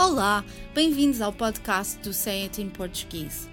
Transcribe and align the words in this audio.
Olá, 0.00 0.44
bem-vindos 0.72 1.20
ao 1.20 1.32
podcast 1.32 1.98
do 1.98 2.12
Say 2.12 2.44
It 2.44 2.62
in 2.62 2.70
Português. 2.70 3.50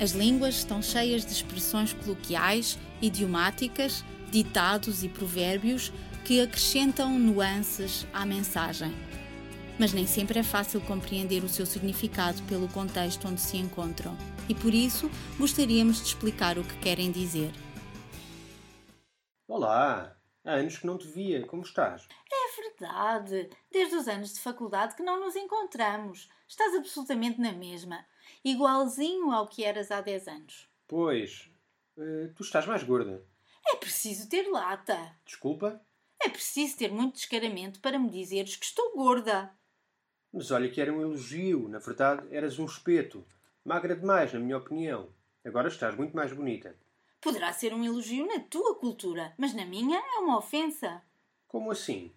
As 0.00 0.10
línguas 0.10 0.56
estão 0.56 0.82
cheias 0.82 1.24
de 1.24 1.30
expressões 1.30 1.92
coloquiais, 1.92 2.76
idiomáticas, 3.00 4.04
ditados 4.32 5.04
e 5.04 5.08
provérbios 5.08 5.92
que 6.24 6.40
acrescentam 6.40 7.16
nuances 7.16 8.04
à 8.12 8.26
mensagem. 8.26 8.92
Mas 9.78 9.92
nem 9.92 10.08
sempre 10.08 10.40
é 10.40 10.42
fácil 10.42 10.80
compreender 10.80 11.44
o 11.44 11.48
seu 11.48 11.64
significado 11.64 12.42
pelo 12.48 12.66
contexto 12.66 13.28
onde 13.28 13.40
se 13.40 13.58
encontram, 13.58 14.18
e 14.48 14.56
por 14.56 14.74
isso 14.74 15.08
gostaríamos 15.38 15.98
de 15.98 16.08
explicar 16.08 16.58
o 16.58 16.64
que 16.64 16.78
querem 16.78 17.12
dizer. 17.12 17.52
Olá, 19.46 20.16
há 20.44 20.54
anos 20.54 20.78
que 20.78 20.86
não 20.86 20.98
te 20.98 21.06
via, 21.06 21.46
como 21.46 21.62
estás? 21.62 22.08
Desde 23.70 23.94
os 23.96 24.08
anos 24.08 24.34
de 24.34 24.40
faculdade 24.40 24.94
que 24.94 25.02
não 25.02 25.20
nos 25.20 25.36
encontramos. 25.36 26.28
Estás 26.48 26.74
absolutamente 26.74 27.40
na 27.40 27.52
mesma, 27.52 28.04
igualzinho 28.44 29.30
ao 29.32 29.46
que 29.48 29.64
eras 29.64 29.90
há 29.90 30.00
10 30.00 30.28
anos. 30.28 30.68
Pois, 30.86 31.50
eh, 31.98 32.30
tu 32.36 32.42
estás 32.42 32.66
mais 32.66 32.82
gorda. 32.82 33.24
É 33.66 33.76
preciso 33.76 34.28
ter 34.28 34.48
lata. 34.50 35.16
Desculpa, 35.24 35.80
É 36.22 36.28
preciso 36.28 36.76
ter 36.78 36.90
muito 36.92 37.14
descaramento 37.14 37.80
para 37.80 37.98
me 37.98 38.08
dizeres 38.08 38.56
que 38.56 38.64
estou 38.64 38.92
gorda. 38.94 39.50
mas 40.32 40.50
olha 40.50 40.70
que 40.70 40.80
era 40.80 40.92
um 40.92 41.00
elogio. 41.00 41.68
Na 41.68 41.78
verdade, 41.78 42.26
eras 42.34 42.58
um 42.58 42.64
espeto. 42.66 43.24
Magra 43.64 43.94
demais, 43.96 44.32
na 44.32 44.40
minha 44.40 44.56
opinião. 44.58 45.08
Agora 45.44 45.68
estás 45.68 45.94
muito 45.96 46.14
mais 46.16 46.32
bonita. 46.32 46.76
Poderá 47.20 47.52
ser 47.52 47.72
um 47.72 47.84
elogio 47.84 48.26
na 48.26 48.40
tua 48.40 48.74
cultura, 48.74 49.32
mas 49.38 49.54
na 49.54 49.64
minha 49.64 49.98
é 49.98 50.18
uma 50.18 50.36
ofensa. 50.38 51.02
Como 51.48 51.70
assim? 51.70 52.12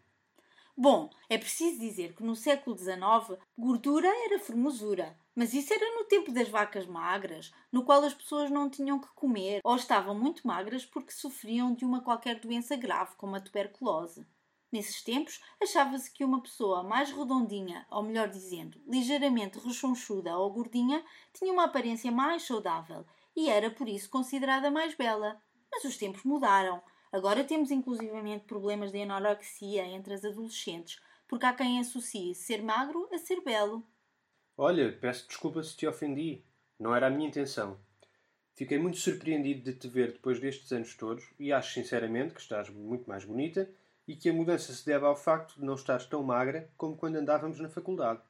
Bom, 0.79 1.09
é 1.27 1.39
preciso 1.39 1.79
dizer 1.79 2.13
que 2.13 2.21
no 2.21 2.35
século 2.35 2.77
XIX 2.77 3.39
gordura 3.57 4.07
era 4.25 4.37
formosura, 4.37 5.17
mas 5.35 5.51
isso 5.55 5.73
era 5.73 5.95
no 5.95 6.03
tempo 6.03 6.31
das 6.31 6.49
vacas 6.49 6.85
magras, 6.85 7.51
no 7.71 7.83
qual 7.83 8.03
as 8.03 8.13
pessoas 8.13 8.51
não 8.51 8.69
tinham 8.69 8.99
que 8.99 9.07
comer 9.15 9.59
ou 9.63 9.75
estavam 9.75 10.13
muito 10.13 10.45
magras 10.45 10.85
porque 10.85 11.11
sofriam 11.11 11.73
de 11.73 11.83
uma 11.83 12.03
qualquer 12.03 12.39
doença 12.39 12.75
grave, 12.75 13.15
como 13.15 13.35
a 13.35 13.39
tuberculose. 13.39 14.27
Nesses 14.71 15.01
tempos, 15.01 15.41
achava-se 15.59 16.11
que 16.11 16.23
uma 16.23 16.43
pessoa 16.43 16.83
mais 16.83 17.09
redondinha, 17.09 17.87
ou 17.89 18.03
melhor 18.03 18.29
dizendo, 18.29 18.79
ligeiramente 18.85 19.57
rechonchuda 19.57 20.37
ou 20.37 20.53
gordinha, 20.53 21.03
tinha 21.33 21.51
uma 21.51 21.63
aparência 21.63 22.11
mais 22.11 22.43
saudável 22.43 23.03
e 23.35 23.49
era 23.49 23.71
por 23.71 23.89
isso 23.89 24.11
considerada 24.11 24.69
mais 24.69 24.93
bela. 24.93 25.41
Mas 25.71 25.85
os 25.85 25.97
tempos 25.97 26.23
mudaram. 26.23 26.83
Agora 27.11 27.43
temos 27.43 27.71
inclusivamente 27.71 28.45
problemas 28.45 28.91
de 28.91 29.01
anorexia 29.01 29.85
entre 29.85 30.13
as 30.13 30.25
adolescentes, 30.25 30.99
porque 31.27 31.45
há 31.45 31.53
quem 31.53 31.79
associe 31.79 32.35
ser 32.35 32.61
magro 32.61 33.07
a 33.13 33.17
ser 33.17 33.41
belo. 33.41 33.85
Olha, 34.57 34.91
peço 34.91 35.27
desculpa 35.27 35.61
se 35.63 35.75
te 35.75 35.87
ofendi. 35.87 36.43
Não 36.79 36.95
era 36.95 37.07
a 37.07 37.09
minha 37.09 37.27
intenção. 37.27 37.79
Fiquei 38.53 38.79
muito 38.79 38.97
surpreendido 38.97 39.61
de 39.61 39.77
te 39.77 39.87
ver 39.87 40.13
depois 40.13 40.39
destes 40.39 40.71
anos 40.71 40.95
todos 40.95 41.23
e 41.39 41.53
acho 41.53 41.73
sinceramente 41.73 42.33
que 42.33 42.41
estás 42.41 42.69
muito 42.69 43.07
mais 43.07 43.23
bonita 43.23 43.69
e 44.07 44.15
que 44.15 44.29
a 44.29 44.33
mudança 44.33 44.73
se 44.73 44.85
deve 44.85 45.05
ao 45.05 45.15
facto 45.15 45.59
de 45.59 45.65
não 45.65 45.75
estares 45.75 46.07
tão 46.07 46.23
magra 46.23 46.71
como 46.75 46.97
quando 46.97 47.17
andávamos 47.17 47.59
na 47.59 47.69
faculdade. 47.69 48.21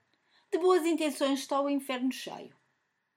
De 0.51 0.57
boas 0.57 0.85
intenções 0.85 1.39
está 1.39 1.61
o 1.61 1.69
inferno 1.69 2.11
cheio. 2.11 2.53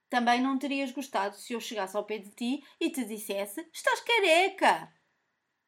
Também 0.09 0.41
não 0.41 0.57
terias 0.57 0.91
gostado 0.91 1.35
se 1.35 1.53
eu 1.53 1.59
chegasse 1.59 1.95
ao 1.97 2.05
pé 2.05 2.17
de 2.17 2.29
ti 2.31 2.63
e 2.79 2.89
te 2.89 3.03
dissesse: 3.05 3.65
Estás 3.73 4.01
careca! 4.01 5.00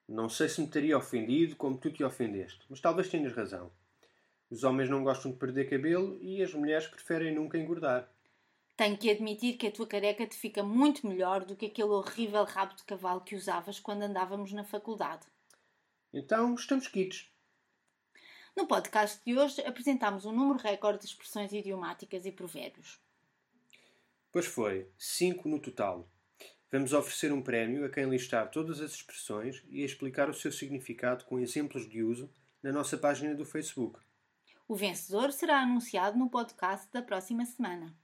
Não 0.07 0.27
sei 0.27 0.49
se 0.49 0.61
me 0.61 0.67
teria 0.67 0.97
ofendido 0.97 1.55
como 1.55 1.77
tu 1.77 1.91
te 1.91 2.03
ofendeste, 2.03 2.65
mas 2.69 2.81
talvez 2.81 3.09
tenhas 3.09 3.33
razão. 3.33 3.71
Os 4.49 4.63
homens 4.63 4.89
não 4.89 5.03
gostam 5.03 5.31
de 5.31 5.37
perder 5.37 5.69
cabelo 5.69 6.17
e 6.21 6.43
as 6.43 6.53
mulheres 6.53 6.87
preferem 6.87 7.33
nunca 7.33 7.57
engordar. 7.57 8.09
Tenho 8.75 8.97
que 8.97 9.09
admitir 9.09 9.57
que 9.57 9.67
a 9.67 9.71
tua 9.71 9.87
careca 9.87 10.25
te 10.27 10.35
fica 10.35 10.63
muito 10.63 11.07
melhor 11.07 11.45
do 11.45 11.55
que 11.55 11.67
aquele 11.67 11.89
horrível 11.89 12.43
rabo 12.43 12.75
de 12.75 12.83
cavalo 12.83 13.21
que 13.21 13.35
usavas 13.35 13.79
quando 13.79 14.03
andávamos 14.03 14.51
na 14.51 14.63
faculdade. 14.63 15.25
Então, 16.11 16.53
estamos 16.55 16.87
quites. 16.87 17.29
No 18.55 18.67
podcast 18.67 19.19
de 19.25 19.37
hoje 19.37 19.61
apresentámos 19.61 20.25
um 20.25 20.31
número 20.31 20.59
recorde 20.59 20.99
de 20.99 21.05
expressões 21.05 21.51
idiomáticas 21.51 22.25
e 22.25 22.31
provérbios. 22.31 22.99
Pois 24.31 24.45
foi, 24.45 24.87
cinco 24.97 25.47
no 25.47 25.59
total. 25.59 26.07
Vamos 26.73 26.91
oferecer 26.91 27.31
um 27.31 27.39
prémio 27.39 27.85
a 27.85 27.89
quem 27.89 28.09
listar 28.09 28.49
todas 28.49 28.81
as 28.81 28.95
expressões 28.95 29.61
e 29.69 29.83
explicar 29.83 30.27
o 30.27 30.33
seu 30.33 30.51
significado 30.51 31.23
com 31.25 31.39
exemplos 31.39 31.87
de 31.87 32.01
uso 32.01 32.27
na 32.63 32.71
nossa 32.71 32.97
página 32.97 33.35
do 33.35 33.45
Facebook. 33.45 33.99
O 34.67 34.75
vencedor 34.75 35.31
será 35.31 35.61
anunciado 35.61 36.17
no 36.17 36.31
podcast 36.31 36.91
da 36.91 37.03
próxima 37.03 37.45
semana. 37.45 37.95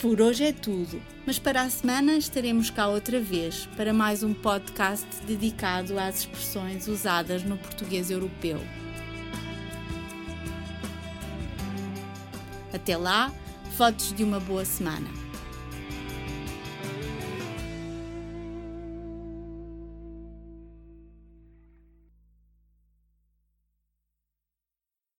Por 0.00 0.20
hoje 0.20 0.44
é 0.44 0.52
tudo, 0.52 1.02
mas 1.26 1.36
para 1.36 1.62
a 1.62 1.68
semana 1.68 2.12
estaremos 2.12 2.70
cá 2.70 2.86
outra 2.86 3.20
vez 3.20 3.66
para 3.76 3.92
mais 3.92 4.22
um 4.22 4.32
podcast 4.32 5.08
dedicado 5.26 5.98
às 5.98 6.20
expressões 6.20 6.86
usadas 6.86 7.42
no 7.42 7.58
português 7.58 8.08
europeu. 8.12 8.58
Até 12.72 12.96
lá, 12.96 13.34
fotos 13.76 14.12
de 14.12 14.22
uma 14.22 14.38
boa 14.38 14.64
semana. 14.64 15.29